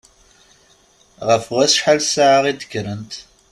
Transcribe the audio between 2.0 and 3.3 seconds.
ssaɛa i d-kkrent?